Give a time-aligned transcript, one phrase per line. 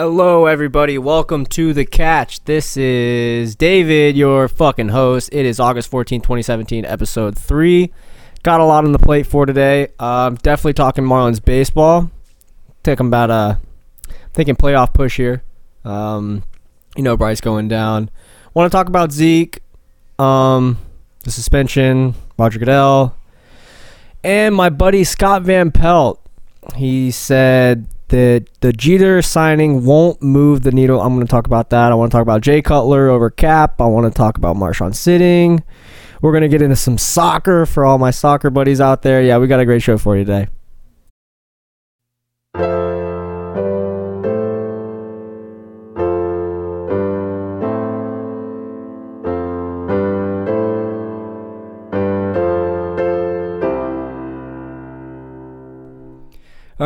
[0.00, 0.96] Hello, everybody.
[0.96, 2.44] Welcome to The Catch.
[2.44, 5.28] This is David, your fucking host.
[5.32, 7.92] It is August 14, 2017, episode 3.
[8.44, 9.88] Got a lot on the plate for today.
[9.98, 12.12] Um, definitely talking Marlins baseball.
[12.84, 13.58] Taking about a,
[14.34, 15.42] thinking playoff push here.
[15.84, 16.44] Um,
[16.96, 18.08] you know, Bryce going down.
[18.54, 19.58] Want to talk about Zeke,
[20.20, 20.78] um,
[21.24, 23.16] the suspension, Roger Goodell,
[24.22, 26.24] and my buddy Scott Van Pelt.
[26.76, 31.00] He said that the Jeter signing won't move the needle.
[31.00, 31.92] I'm going to talk about that.
[31.92, 33.80] I want to talk about Jay Cutler over Kap.
[33.80, 35.62] I want to talk about Marshawn Sitting.
[36.20, 39.22] We're going to get into some soccer for all my soccer buddies out there.
[39.22, 40.48] Yeah, we got a great show for you today.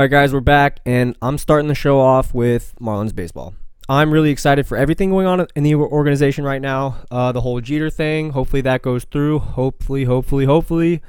[0.02, 3.54] All right, guys, we're back, and I'm starting the show off with Marlins baseball.
[3.88, 6.96] I'm really excited for everything going on in the organization right now.
[7.08, 9.38] Uh, the whole Jeter thing, hopefully that goes through.
[9.38, 11.02] Hopefully, hopefully, hopefully.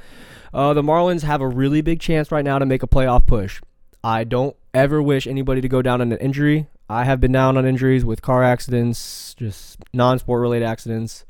[0.52, 3.60] Uh, the Marlins have a really big chance right now to make a playoff push.
[4.04, 6.68] I don't ever wish anybody to go down on an injury.
[6.88, 11.24] I have been down on injuries with car accidents, just non sport related accidents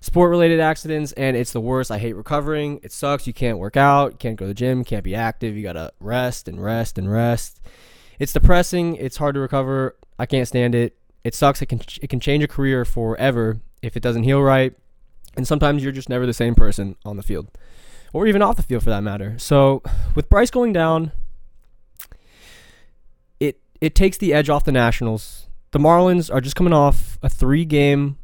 [0.00, 1.90] sport related accidents and it's the worst.
[1.90, 2.80] I hate recovering.
[2.82, 3.26] It sucks.
[3.26, 5.56] You can't work out, you can't go to the gym, can't be active.
[5.56, 7.60] You got to rest and rest and rest.
[8.18, 8.96] It's depressing.
[8.96, 9.96] It's hard to recover.
[10.18, 10.96] I can't stand it.
[11.24, 11.62] It sucks.
[11.62, 14.74] It can it can change a career forever if it doesn't heal right.
[15.36, 17.48] And sometimes you're just never the same person on the field
[18.12, 19.38] or even off the field for that matter.
[19.38, 19.82] So,
[20.14, 21.12] with Bryce going down,
[23.40, 25.46] it it takes the edge off the Nationals.
[25.70, 28.16] The Marlins are just coming off a 3-game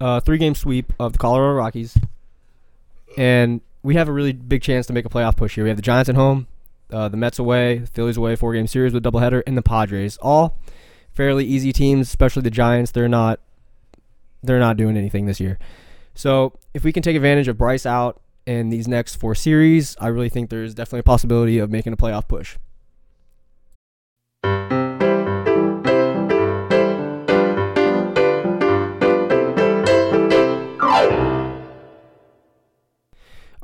[0.00, 1.98] uh, three game sweep of the Colorado Rockies,
[3.16, 5.64] and we have a really big chance to make a playoff push here.
[5.64, 6.46] We have the Giants at home,
[6.92, 10.16] uh, the Mets away, the Phillies away, four game series with doubleheader, and the Padres.
[10.18, 10.58] All
[11.12, 12.90] fairly easy teams, especially the Giants.
[12.90, 13.40] They're not
[14.42, 15.58] they're not doing anything this year.
[16.14, 20.08] So if we can take advantage of Bryce out in these next four series, I
[20.08, 22.56] really think there's definitely a possibility of making a playoff push.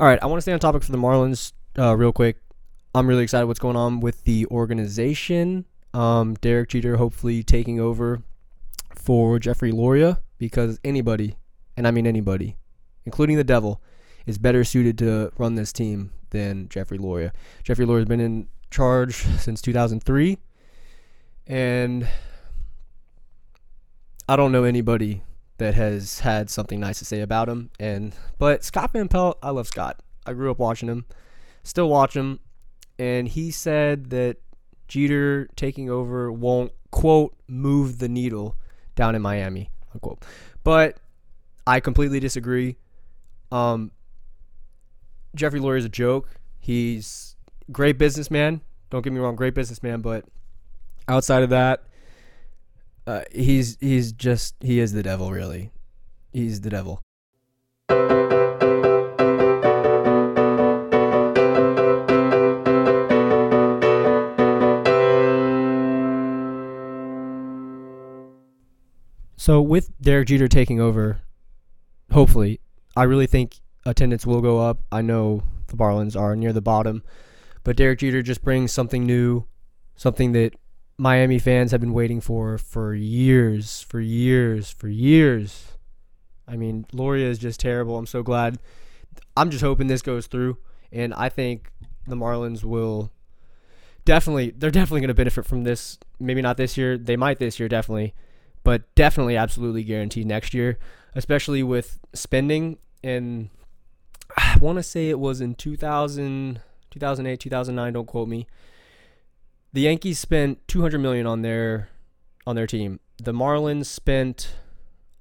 [0.00, 2.38] All right, I want to stay on topic for the Marlins uh, real quick.
[2.94, 5.66] I'm really excited what's going on with the organization.
[5.92, 8.22] Um, Derek Jeter hopefully taking over
[8.94, 11.36] for Jeffrey Loria because anybody,
[11.76, 12.56] and I mean anybody,
[13.04, 13.82] including the devil,
[14.24, 17.34] is better suited to run this team than Jeffrey Loria.
[17.62, 20.38] Jeffrey Loria has been in charge since 2003,
[21.46, 22.08] and
[24.26, 25.24] I don't know anybody
[25.60, 27.70] that has had something nice to say about him.
[27.78, 30.00] And but Scott Van Pelt, I love Scott.
[30.26, 31.06] I grew up watching him,
[31.62, 32.40] still watch him,
[32.98, 34.38] and he said that
[34.88, 38.56] Jeter taking over won't quote move the needle
[38.96, 40.24] down in Miami unquote.
[40.64, 40.98] But
[41.66, 42.76] I completely disagree.
[43.52, 43.92] Um,
[45.34, 46.28] Jeffrey Loria is a joke.
[46.58, 47.36] He's
[47.70, 48.60] great businessman.
[48.90, 50.00] Don't get me wrong, great businessman.
[50.00, 50.24] But
[51.08, 51.84] outside of that,
[53.06, 55.72] uh, he's he's just he is the devil, really.
[56.32, 57.00] He's the devil.
[69.36, 71.22] So with Derek Jeter taking over,
[72.12, 72.60] hopefully,
[72.94, 73.56] I really think
[73.86, 74.80] attendance will go up.
[74.92, 77.02] I know the Marlins are near the bottom,
[77.64, 79.46] but Derek Jeter just brings something new,
[79.96, 80.54] something that
[81.00, 85.78] Miami fans have been waiting for for years, for years, for years.
[86.46, 87.96] I mean, Loria is just terrible.
[87.96, 88.58] I'm so glad.
[89.34, 90.58] I'm just hoping this goes through,
[90.92, 91.72] and I think
[92.06, 93.10] the Marlins will
[94.04, 94.50] definitely.
[94.50, 95.98] They're definitely going to benefit from this.
[96.18, 96.98] Maybe not this year.
[96.98, 98.12] They might this year, definitely,
[98.62, 100.78] but definitely, absolutely guaranteed next year,
[101.14, 102.76] especially with spending.
[103.02, 103.48] And
[104.36, 106.60] I want to say it was in 2000,
[106.90, 107.92] 2008, 2009.
[107.94, 108.46] Don't quote me
[109.72, 111.88] the Yankees spent 200 million on their
[112.46, 113.00] on their team.
[113.18, 114.54] The Marlins spent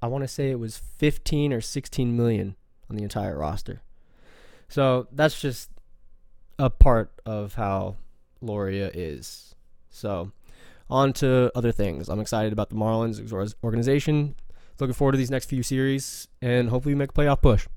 [0.01, 2.56] I want to say it was 15 or 16 million
[2.90, 3.81] on the entire roster.
[4.69, 5.69] So that's just
[6.57, 7.98] a part of how
[8.42, 9.56] Loria is.
[9.90, 10.31] So
[10.90, 12.10] on to other things.
[12.10, 14.36] I'm excited about the Marlins organization.
[14.80, 17.68] Looking forward to these next few series and hopefully make a playoff push.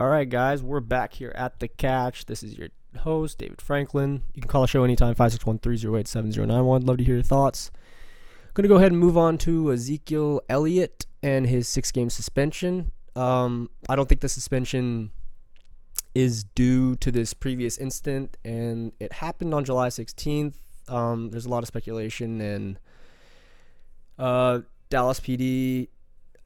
[0.00, 2.26] All right, guys, we're back here at the catch.
[2.26, 2.68] This is your
[2.98, 4.22] host, David Franklin.
[4.32, 6.86] You can call the show anytime, 561 308 7091.
[6.86, 7.72] Love to hear your thoughts.
[8.54, 12.92] Going to go ahead and move on to Ezekiel Elliott and his six game suspension.
[13.16, 15.10] Um, I don't think the suspension
[16.14, 20.54] is due to this previous incident, and it happened on July 16th.
[20.86, 22.78] Um, there's a lot of speculation, and
[24.16, 24.60] uh,
[24.90, 25.88] Dallas PD,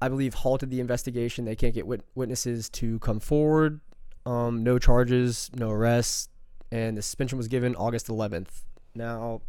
[0.03, 1.45] I believe, halted the investigation.
[1.45, 3.79] They can't get wit- witnesses to come forward.
[4.27, 6.29] Um, no charges, no arrests,
[6.73, 8.65] and the suspension was given August 11th.
[8.97, 9.43] Now,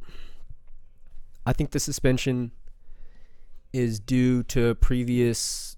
[1.43, 2.51] I think the suspension
[3.73, 5.75] is due to previous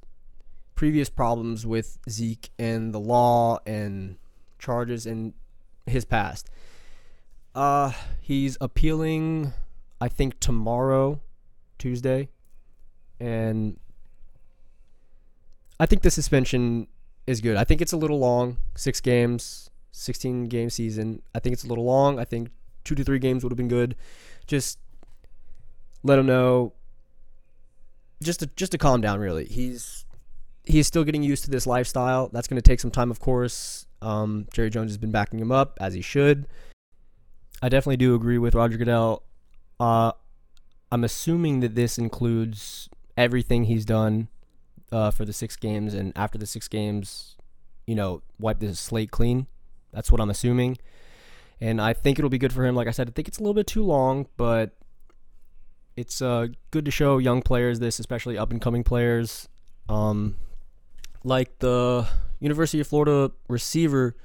[0.76, 4.18] previous problems with Zeke and the law and
[4.60, 5.34] charges in
[5.86, 6.50] his past.
[7.56, 9.54] Uh, he's appealing,
[10.02, 11.22] I think tomorrow,
[11.78, 12.28] Tuesday,
[13.22, 13.78] and
[15.80, 16.88] I think the suspension
[17.28, 17.58] is good.
[17.58, 21.22] I think it's a little long, six games, sixteen game season.
[21.34, 22.20] I think it's a little long.
[22.20, 22.50] I think
[22.84, 23.96] two to three games would have been good.
[24.48, 24.80] Just
[26.04, 26.74] let him know.
[28.22, 29.20] Just to just to calm down.
[29.20, 30.06] Really, he's
[30.64, 32.30] he's still getting used to this lifestyle.
[32.32, 33.86] That's going to take some time, of course.
[34.02, 36.48] Um, Jerry Jones has been backing him up as he should.
[37.62, 39.24] I definitely do agree with Roger Goodell.
[39.80, 40.12] Uh,
[40.92, 44.28] I'm assuming that this includes everything he's done
[44.92, 47.36] uh, for the six games, and after the six games,
[47.86, 49.48] you know, wipe the slate clean.
[49.92, 50.78] That's what I'm assuming,
[51.62, 52.76] and I think it'll be good for him.
[52.76, 54.76] Like I said, I think it's a little bit too long, but
[55.96, 59.48] it's uh, good to show young players this, especially up and coming players.
[59.88, 60.36] Um,
[61.24, 62.08] like the
[62.40, 64.16] University of Florida receiver,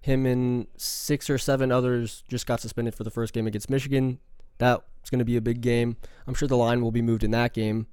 [0.00, 4.18] him and six or seven others just got suspended for the first game against Michigan.
[4.58, 5.96] That's going to be a big game.
[6.26, 7.86] I'm sure the line will be moved in that game.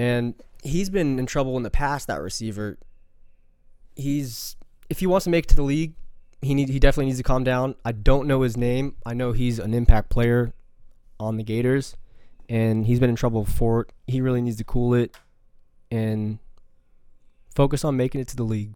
[0.00, 2.06] And he's been in trouble in the past.
[2.06, 2.78] That receiver,
[3.94, 4.56] he's
[4.88, 5.92] if he wants to make it to the league,
[6.40, 7.74] he need he definitely needs to calm down.
[7.84, 8.96] I don't know his name.
[9.04, 10.54] I know he's an impact player
[11.18, 11.98] on the Gators,
[12.48, 13.88] and he's been in trouble before.
[14.06, 15.14] He really needs to cool it
[15.90, 16.38] and
[17.54, 18.72] focus on making it to the league.